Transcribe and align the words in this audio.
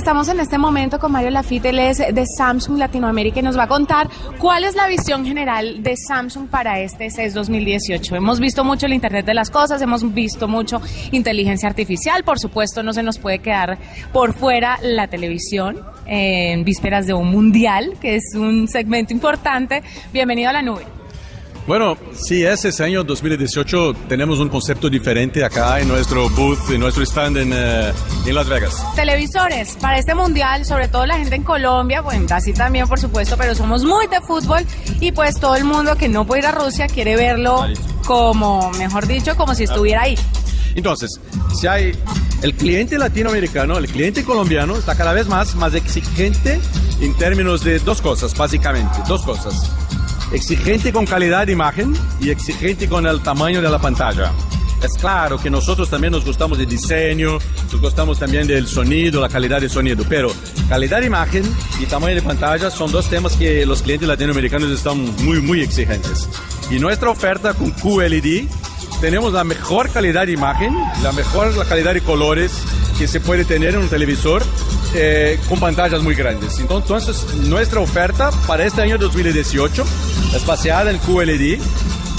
estamos 0.00 0.30
en 0.30 0.40
este 0.40 0.56
momento 0.56 0.98
con 0.98 1.12
Mario 1.12 1.28
Lafitte, 1.28 1.66
él 1.66 1.78
es 1.78 1.98
de 1.98 2.24
Samsung 2.26 2.78
Latinoamérica 2.78 3.40
y 3.40 3.42
nos 3.42 3.58
va 3.58 3.64
a 3.64 3.68
contar 3.68 4.08
cuál 4.38 4.64
es 4.64 4.74
la 4.74 4.88
visión 4.88 5.26
general 5.26 5.82
de 5.82 5.94
Samsung 5.94 6.48
para 6.48 6.80
este 6.80 7.10
CES 7.10 7.34
2018. 7.34 8.16
Hemos 8.16 8.40
visto 8.40 8.64
mucho 8.64 8.86
el 8.86 8.94
Internet 8.94 9.26
de 9.26 9.34
las 9.34 9.50
Cosas, 9.50 9.82
hemos 9.82 10.14
visto 10.14 10.48
mucho 10.48 10.80
inteligencia 11.12 11.68
artificial, 11.68 12.24
por 12.24 12.38
supuesto 12.38 12.82
no 12.82 12.94
se 12.94 13.02
nos 13.02 13.18
puede 13.18 13.40
quedar 13.40 13.76
por 14.10 14.32
fuera 14.32 14.78
la 14.82 15.08
televisión 15.08 15.78
en 16.06 16.64
vísperas 16.64 17.06
de 17.06 17.12
un 17.12 17.30
mundial, 17.30 17.92
que 18.00 18.14
es 18.14 18.34
un 18.34 18.68
segmento 18.68 19.12
importante. 19.12 19.82
Bienvenido 20.14 20.48
a 20.48 20.54
la 20.54 20.62
nube. 20.62 20.99
Bueno, 21.70 21.96
sí, 22.14 22.42
ese 22.42 22.82
año 22.82 23.04
2018 23.04 23.94
tenemos 24.08 24.40
un 24.40 24.48
concepto 24.48 24.90
diferente 24.90 25.44
acá 25.44 25.78
en 25.78 25.86
nuestro 25.86 26.28
booth, 26.30 26.68
en 26.70 26.80
nuestro 26.80 27.04
stand 27.04 27.36
en, 27.36 27.52
eh, 27.54 27.92
en, 28.26 28.34
Las 28.34 28.48
Vegas. 28.48 28.74
Televisores 28.96 29.76
para 29.80 29.96
este 29.96 30.16
mundial, 30.16 30.64
sobre 30.66 30.88
todo 30.88 31.06
la 31.06 31.16
gente 31.18 31.36
en 31.36 31.44
Colombia, 31.44 32.00
bueno, 32.00 32.26
así 32.34 32.52
también 32.52 32.88
por 32.88 32.98
supuesto, 32.98 33.36
pero 33.36 33.54
somos 33.54 33.84
muy 33.84 34.08
de 34.08 34.20
fútbol 34.20 34.66
y 34.98 35.12
pues 35.12 35.38
todo 35.38 35.54
el 35.54 35.62
mundo 35.62 35.94
que 35.94 36.08
no 36.08 36.26
puede 36.26 36.40
ir 36.40 36.46
a 36.46 36.50
Rusia 36.50 36.88
quiere 36.88 37.14
verlo 37.14 37.64
como, 38.04 38.72
mejor 38.72 39.06
dicho, 39.06 39.36
como 39.36 39.54
si 39.54 39.62
estuviera 39.62 40.02
ahí. 40.02 40.18
Entonces, 40.74 41.20
si 41.54 41.68
hay 41.68 41.92
el 42.42 42.52
cliente 42.54 42.98
latinoamericano, 42.98 43.78
el 43.78 43.86
cliente 43.86 44.24
colombiano 44.24 44.74
está 44.74 44.96
cada 44.96 45.12
vez 45.12 45.28
más, 45.28 45.54
más 45.54 45.72
exigente 45.74 46.58
en 47.00 47.16
términos 47.16 47.62
de 47.62 47.78
dos 47.78 48.02
cosas, 48.02 48.36
básicamente, 48.36 48.98
dos 49.06 49.22
cosas 49.22 49.70
exigente 50.32 50.92
con 50.92 51.06
calidad 51.06 51.46
de 51.46 51.52
imagen 51.52 51.94
y 52.20 52.30
exigente 52.30 52.88
con 52.88 53.06
el 53.06 53.20
tamaño 53.20 53.60
de 53.60 53.68
la 53.68 53.78
pantalla. 53.78 54.32
Es 54.82 54.94
claro 54.94 55.38
que 55.38 55.50
nosotros 55.50 55.90
también 55.90 56.12
nos 56.12 56.24
gustamos 56.24 56.56
del 56.56 56.66
diseño, 56.66 57.38
nos 57.70 57.80
gustamos 57.80 58.18
también 58.18 58.46
del 58.46 58.66
sonido, 58.66 59.20
la 59.20 59.28
calidad 59.28 59.60
del 59.60 59.68
sonido, 59.68 60.04
pero 60.08 60.32
calidad 60.68 61.00
de 61.00 61.06
imagen 61.06 61.42
y 61.78 61.84
tamaño 61.84 62.14
de 62.14 62.22
pantalla 62.22 62.70
son 62.70 62.90
dos 62.90 63.10
temas 63.10 63.34
que 63.34 63.66
los 63.66 63.82
clientes 63.82 64.08
latinoamericanos 64.08 64.70
están 64.70 64.98
muy, 65.22 65.40
muy 65.40 65.60
exigentes. 65.60 66.28
Y 66.70 66.78
nuestra 66.78 67.10
oferta 67.10 67.52
con 67.52 67.72
QLED 67.72 68.46
tenemos 69.02 69.34
la 69.34 69.44
mejor 69.44 69.90
calidad 69.90 70.26
de 70.26 70.32
imagen, 70.32 70.74
la 71.02 71.12
mejor 71.12 71.66
calidad 71.66 71.92
de 71.92 72.00
colores 72.00 72.52
que 72.98 73.06
se 73.06 73.20
puede 73.20 73.44
tener 73.44 73.74
en 73.74 73.80
un 73.80 73.88
televisor 73.88 74.42
eh, 74.94 75.38
con 75.48 75.60
pantallas 75.60 76.02
muy 76.02 76.14
grandes. 76.14 76.58
Entonces, 76.58 77.24
nuestra 77.48 77.80
oferta 77.80 78.30
para 78.46 78.64
este 78.64 78.82
año 78.82 78.98
2018 78.98 79.84
es 80.34 80.46
baseada 80.46 80.90
en 80.90 80.98
QLED 80.98 81.60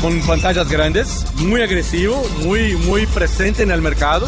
con 0.00 0.20
pantallas 0.22 0.68
grandes, 0.68 1.26
muy 1.36 1.62
agresivo, 1.62 2.22
muy, 2.42 2.74
muy 2.76 3.06
presente 3.06 3.62
en 3.62 3.70
el 3.70 3.82
mercado. 3.82 4.26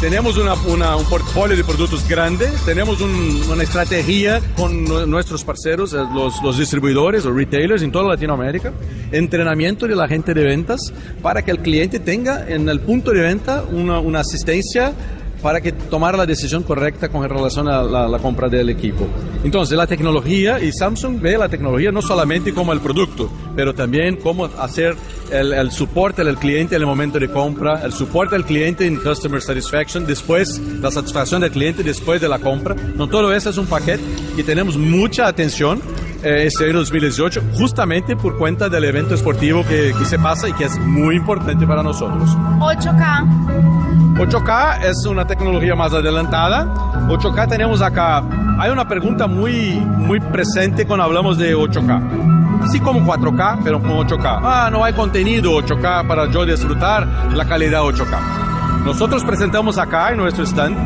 Tenemos 0.00 0.38
una, 0.38 0.54
un 0.54 1.04
portfolio 1.06 1.54
de 1.54 1.62
productos 1.62 2.08
grande, 2.08 2.50
tenemos 2.64 3.02
una 3.02 3.62
estrategia 3.62 4.40
con 4.56 4.84
nuestros 5.10 5.44
parceros, 5.44 5.92
eh, 5.92 5.98
los, 6.14 6.42
los, 6.42 6.56
distribuidores 6.56 7.26
o 7.26 7.32
retailers 7.32 7.82
en 7.82 7.92
toda 7.92 8.08
Latinoamérica, 8.08 8.72
entrenamiento 9.12 9.86
de 9.86 9.94
la 9.94 10.08
gente 10.08 10.32
de 10.32 10.42
ventas 10.42 10.80
para 11.20 11.42
que 11.42 11.50
el 11.50 11.58
cliente 11.58 12.00
tenga 12.00 12.48
en 12.48 12.66
el 12.70 12.80
punto 12.80 13.10
de 13.10 13.20
venta 13.20 13.62
una, 13.70 14.00
una 14.00 14.20
asistencia 14.20 14.94
para 15.42 15.60
que 15.60 15.72
tomar 15.72 16.16
la 16.16 16.26
decisión 16.26 16.62
correcta 16.62 17.08
con 17.08 17.28
relación 17.28 17.68
a 17.68 17.82
la, 17.82 18.18
compra 18.18 18.48
del 18.48 18.68
equipo. 18.68 19.06
Entonces, 19.44 19.76
la 19.76 19.86
tecnología, 19.86 20.60
y 20.60 20.72
Samsung 20.72 21.20
ve 21.20 21.38
la 21.38 21.48
tecnología 21.48 21.90
no 21.90 22.02
solamente 22.02 22.52
como 22.52 22.72
el 22.72 22.80
producto, 22.80 23.30
pero 23.56 23.74
también 23.74 24.16
cómo 24.16 24.44
hacer 24.44 24.94
el, 25.30 25.52
el 25.52 25.70
soporte 25.70 26.22
al 26.22 26.38
cliente 26.38 26.76
en 26.76 26.82
el 26.82 26.86
momento 26.86 27.18
de 27.18 27.30
compra, 27.30 27.82
el 27.84 27.92
soporte 27.92 28.36
al 28.36 28.44
cliente 28.44 28.86
en 28.86 28.96
Customer 28.96 29.40
Satisfaction, 29.40 30.06
después 30.06 30.60
la 30.80 30.90
satisfacción 30.90 31.40
del 31.40 31.50
cliente 31.50 31.82
después 31.82 32.20
de 32.20 32.28
la 32.28 32.38
compra. 32.38 32.74
No, 32.74 33.08
todo 33.08 33.32
eso 33.32 33.50
es 33.50 33.58
un 33.58 33.66
paquete 33.66 34.02
y 34.36 34.42
tenemos 34.42 34.76
mucha 34.76 35.26
atención 35.26 35.80
eh, 36.22 36.44
este 36.46 36.64
año 36.64 36.74
2018, 36.74 37.42
justamente 37.54 38.14
por 38.14 38.36
cuenta 38.36 38.68
del 38.68 38.84
evento 38.84 39.14
esportivo 39.14 39.64
que, 39.64 39.94
que 39.98 40.04
se 40.04 40.18
pasa 40.18 40.48
y 40.48 40.52
que 40.52 40.64
es 40.64 40.78
muy 40.78 41.16
importante 41.16 41.66
para 41.66 41.82
nosotros. 41.82 42.28
8K. 42.58 44.09
8K 44.20 44.84
es 44.84 45.06
una 45.06 45.26
tecnología 45.26 45.74
más 45.74 45.94
adelantada. 45.94 46.66
8K 47.08 47.48
tenemos 47.48 47.80
acá, 47.80 48.22
hay 48.58 48.70
una 48.70 48.86
pregunta 48.86 49.26
muy, 49.26 49.80
muy 49.80 50.20
presente 50.20 50.86
cuando 50.86 51.04
hablamos 51.04 51.38
de 51.38 51.56
8K. 51.56 52.60
Así 52.62 52.80
como 52.80 53.00
4K, 53.00 53.60
pero 53.64 53.80
con 53.80 53.92
8K. 53.92 54.40
Ah, 54.42 54.68
no 54.70 54.84
hay 54.84 54.92
contenido 54.92 55.52
8K 55.52 56.06
para 56.06 56.30
yo 56.30 56.44
disfrutar 56.44 57.08
la 57.32 57.46
calidad 57.46 57.80
8K. 57.80 58.84
Nosotros 58.84 59.24
presentamos 59.24 59.78
acá 59.78 60.10
en 60.10 60.18
nuestro 60.18 60.44
stand 60.44 60.76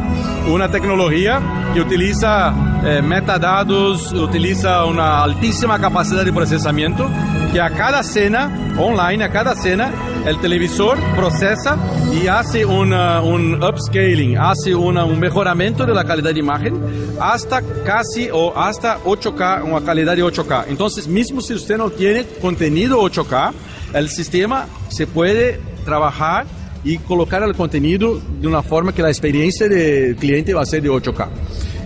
una 0.49 0.71
tecnología 0.71 1.41
que 1.73 1.81
utiliza 1.81 2.55
eh, 2.85 3.03
metadados, 3.03 4.13
utiliza 4.13 4.85
una 4.85 5.23
altísima 5.23 5.79
capacidad 5.79 6.25
de 6.25 6.33
procesamiento 6.33 7.09
que 7.53 7.61
a 7.61 7.71
cada 7.71 8.03
cena 8.03 8.75
online, 8.79 9.25
a 9.25 9.31
cada 9.31 9.55
cena, 9.55 9.91
el 10.27 10.39
televisor 10.41 10.99
procesa 11.17 11.77
y 12.13 12.27
hace 12.27 12.65
una, 12.65 13.21
un 13.21 13.63
upscaling, 13.63 14.39
hace 14.39 14.75
una, 14.75 15.05
un 15.05 15.19
mejoramiento 15.19 15.87
de 15.87 15.95
la 15.95 16.05
calidad 16.05 16.33
de 16.33 16.41
imagen 16.41 16.83
hasta 17.21 17.63
casi 17.85 18.29
o 18.33 18.57
hasta 18.59 18.99
8K, 19.05 19.65
una 19.65 19.85
calidad 19.85 20.17
de 20.17 20.25
8K. 20.25 20.65
Entonces, 20.69 21.07
mismo 21.07 21.41
si 21.41 21.55
usted 21.55 21.79
no 21.79 21.91
tiene 21.91 22.25
contenido 22.41 23.01
8K, 23.03 23.53
el 23.95 24.09
sistema 24.09 24.67
se 24.89 25.07
puede 25.07 25.61
trabajar 25.85 26.47
y 26.85 26.99
colocar 26.99 27.43
el 27.43 27.55
contenido 27.55 28.21
de 28.41 28.47
una 28.47 28.63
forma 28.63 28.93
que 28.93 29.03
la 29.03 29.09
experiencia 29.09 29.69
del 29.69 30.17
cliente 30.17 30.55
va 30.55 30.63
a 30.63 30.67
ser 30.67 30.83
de 30.83 30.91
8K. 30.91 31.29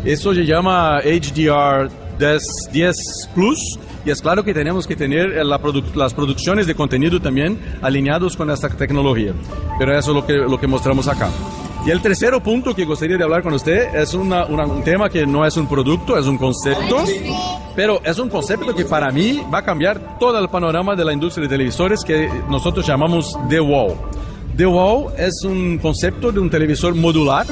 Eso 0.04 0.34
se 0.34 0.44
llama 0.44 1.00
HDR 1.00 1.91
10, 2.72 3.31
Plus 3.34 3.78
y 4.04 4.10
es 4.10 4.22
claro 4.22 4.42
que 4.42 4.54
tenemos 4.54 4.86
que 4.86 4.97
tener 4.97 5.44
las 5.44 6.14
producciones 6.14 6.66
de 6.66 6.75
contenido 6.75 7.20
también 7.20 7.59
alineados 7.82 8.36
con 8.36 8.50
esta 8.50 8.69
tecnología. 8.69 9.32
Pero 9.78 9.97
eso 9.97 10.10
es 10.10 10.14
lo 10.16 10.26
que, 10.26 10.32
lo 10.34 10.59
que 10.59 10.66
mostramos 10.66 11.09
acá. 11.09 11.28
Y 11.86 11.91
el 11.91 12.03
tercer 12.03 12.32
punto 12.42 12.75
que 12.75 12.84
gustaría 12.84 13.16
de 13.16 13.25
hablar 13.25 13.42
con 13.42 13.54
usted 13.54 13.94
es 13.94 14.12
un 14.15 14.82
tema 14.84 15.09
que 15.09 15.26
no 15.26 15.47
es 15.47 15.56
un 15.56 15.69
producto, 15.69 16.19
es 16.19 16.26
un 16.26 16.36
concepto, 16.36 17.04
pero 17.76 18.00
es 18.04 18.19
un 18.19 18.28
concepto 18.28 18.75
que 18.75 18.84
para 18.84 19.10
mí 19.10 19.41
va 19.53 19.59
a 19.59 19.65
cambiar 19.65 20.19
todo 20.19 20.38
el 20.38 20.48
panorama 20.48 20.97
de 20.97 21.04
la 21.04 21.12
industria 21.12 21.44
de 21.44 21.48
televisores 21.48 22.04
que 22.04 22.28
nosotros 22.48 22.86
llamamos 22.86 23.38
The 23.48 23.60
Wall. 23.60 23.94
The 24.58 24.66
Wall 24.66 25.12
es 25.16 25.44
un 25.44 25.78
concepto 25.78 26.32
de 26.32 26.41
un 26.41 26.50
televisor 26.50 26.92
modular 26.96 27.46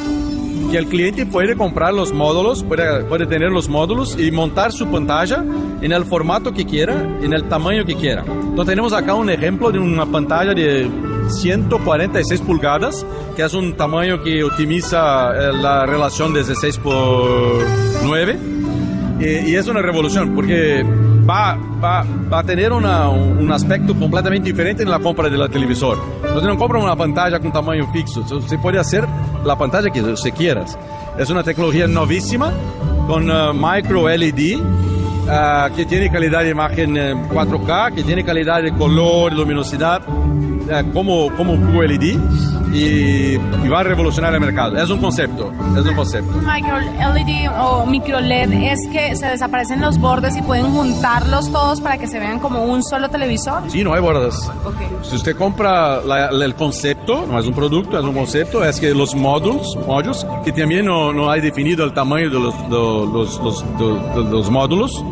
que 0.72 0.76
el 0.76 0.86
cliente 0.86 1.24
puede 1.24 1.54
comprar 1.54 1.94
los 1.94 2.12
módulos, 2.12 2.64
puede, 2.64 3.04
puede 3.04 3.26
tener 3.26 3.52
los 3.52 3.68
módulos 3.68 4.18
y 4.18 4.32
montar 4.32 4.72
su 4.72 4.88
pantalla 4.88 5.44
en 5.82 5.92
el 5.92 6.04
formato 6.04 6.52
que 6.52 6.66
quiera, 6.66 7.00
en 7.22 7.32
el 7.32 7.44
tamaño 7.44 7.84
que 7.84 7.94
quiera. 7.94 8.24
Entonces 8.26 8.66
tenemos 8.66 8.92
acá 8.92 9.14
un 9.14 9.30
ejemplo 9.30 9.70
de 9.70 9.78
una 9.78 10.04
pantalla 10.04 10.52
de 10.52 10.90
146 11.28 12.40
pulgadas, 12.40 13.06
que 13.36 13.44
es 13.44 13.54
un 13.54 13.76
tamaño 13.76 14.20
que 14.24 14.42
optimiza 14.42 15.30
eh, 15.30 15.52
la 15.52 15.86
relación 15.86 16.32
de 16.32 16.40
16 16.40 16.78
por 16.78 17.64
9. 18.02 18.55
Y, 19.20 19.50
y 19.50 19.56
es 19.56 19.66
una 19.66 19.80
revolución 19.82 20.34
porque 20.34 20.84
va, 21.28 21.58
va, 21.82 22.04
va 22.32 22.38
a 22.38 22.42
tener 22.42 22.72
una, 22.72 23.08
un 23.08 23.50
aspecto 23.50 23.94
completamente 23.94 24.50
diferente 24.50 24.82
en 24.82 24.90
la 24.90 24.98
compra 24.98 25.28
de 25.28 25.36
la 25.36 25.48
televisor. 25.48 25.98
Usted 26.22 26.48
no 26.48 26.56
compra 26.56 26.78
una 26.78 26.96
pantalla 26.96 27.40
con 27.40 27.52
tamaño 27.52 27.90
fixo, 27.92 28.20
usted 28.20 28.58
puede 28.58 28.78
hacer 28.78 29.06
la 29.44 29.56
pantalla 29.56 29.90
que 29.90 30.00
usted 30.00 30.32
quiera. 30.32 30.64
Es 31.18 31.30
una 31.30 31.42
tecnología 31.42 31.86
novísima 31.86 32.52
con 33.06 33.30
uh, 33.30 33.52
micro 33.54 34.08
LED 34.08 34.58
uh, 34.58 35.74
que 35.74 35.86
tiene 35.86 36.10
calidad 36.10 36.42
de 36.42 36.50
imagen 36.50 36.94
4K, 36.94 37.94
que 37.94 38.02
tiene 38.02 38.24
calidad 38.24 38.62
de 38.62 38.72
color, 38.72 39.32
luminosidad 39.32 40.02
uh, 40.08 40.92
como, 40.92 41.34
como 41.36 41.56
QLED 41.72 42.18
y, 42.76 43.36
va 43.68 43.80
a 43.80 43.82
revolucionar 43.82 44.34
el 44.34 44.40
mercado. 44.40 44.76
Es 44.76 44.90
un 44.90 45.00
concepto, 45.00 45.52
es 45.76 45.84
un 45.84 45.94
concepto. 45.94 46.32
Micro 46.38 46.78
LED 46.78 47.50
o 47.58 47.86
micro 47.86 48.20
LED 48.20 48.52
es 48.52 48.86
que 48.92 49.16
se 49.16 49.26
desaparecen 49.26 49.80
los 49.80 49.98
bordes 49.98 50.36
y 50.36 50.42
pueden 50.42 50.66
juntarlos 50.66 51.50
todos 51.50 51.80
para 51.80 51.98
que 51.98 52.06
se 52.06 52.18
vean 52.18 52.38
como 52.38 52.64
un 52.64 52.82
solo 52.82 53.08
televisor. 53.08 53.62
Sí, 53.68 53.82
no 53.82 53.94
hay 53.94 54.00
bordes. 54.00 54.50
Si 55.02 55.16
usted 55.16 55.36
compra 55.36 56.00
el 56.30 56.54
concepto, 56.54 57.26
no 57.26 57.38
es 57.38 57.46
un 57.46 57.54
producto, 57.54 57.98
es 57.98 58.04
un 58.04 58.14
concepto, 58.14 58.64
es 58.64 58.78
que 58.78 58.94
los 58.94 59.14
módulos, 59.14 59.76
módulos 59.86 60.26
que 60.44 60.52
también 60.52 60.86
no, 60.86 61.12
no 61.12 61.30
hay 61.30 61.40
definido 61.40 61.84
el 61.84 61.92
tamaño 61.92 62.30
de 62.30 62.38
los, 62.38 62.54
los, 62.68 63.40
los, 63.40 63.64
los 64.30 64.50
módulos, 64.50 65.04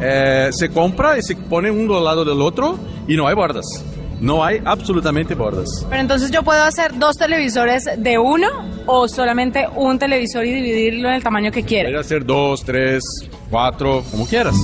eh, 0.00 0.50
se 0.52 0.70
compra 0.70 1.18
y 1.18 1.22
se 1.22 1.36
pone 1.36 1.70
uno 1.70 1.96
al 1.96 2.04
lado 2.04 2.24
del 2.24 2.40
otro 2.42 2.78
y 3.08 3.16
no 3.16 3.26
hay 3.26 3.34
bordas. 3.34 3.84
No 4.20 4.44
hay 4.44 4.60
absolutamente 4.64 5.34
bordas. 5.34 5.86
Pero 5.88 6.00
entonces 6.00 6.30
yo 6.30 6.42
puedo 6.42 6.62
hacer 6.62 6.98
dos 6.98 7.16
televisores 7.16 7.84
de 7.96 8.18
uno 8.18 8.48
o 8.86 9.08
solamente 9.08 9.66
un 9.74 9.98
televisor 9.98 10.44
y 10.44 10.52
dividirlo 10.52 11.08
en 11.08 11.16
el 11.16 11.22
tamaño 11.22 11.52
que 11.52 11.64
quiera. 11.64 11.98
Hacer 11.98 12.24
dos, 12.24 12.64
tres, 12.64 13.02
cuatro, 13.50 14.02
como 14.10 14.26
quieras. 14.26 14.54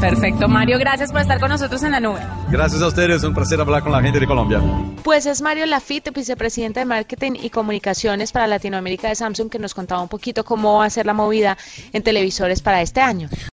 Perfecto, 0.00 0.48
Mario, 0.48 0.78
gracias 0.78 1.12
por 1.12 1.20
estar 1.20 1.38
con 1.38 1.50
nosotros 1.50 1.82
en 1.82 1.92
la 1.92 2.00
nube. 2.00 2.20
Gracias 2.50 2.80
a 2.82 2.86
ustedes, 2.86 3.22
un 3.22 3.34
placer 3.34 3.60
hablar 3.60 3.82
con 3.82 3.92
la 3.92 4.02
gente 4.02 4.18
de 4.18 4.26
Colombia. 4.26 4.60
Pues 5.02 5.26
es 5.26 5.42
Mario 5.42 5.66
Lafitte, 5.66 6.10
vicepresidente 6.10 6.80
de 6.80 6.86
Marketing 6.86 7.32
y 7.40 7.50
Comunicaciones 7.50 8.32
para 8.32 8.46
Latinoamérica 8.46 9.08
de 9.08 9.14
Samsung, 9.14 9.50
que 9.50 9.58
nos 9.58 9.74
contaba 9.74 10.02
un 10.02 10.08
poquito 10.08 10.44
cómo 10.44 10.78
va 10.78 10.86
a 10.86 10.90
ser 10.90 11.06
la 11.06 11.12
movida 11.12 11.58
en 11.92 12.02
televisores 12.02 12.62
para 12.62 12.82
este 12.82 13.00
año. 13.00 13.28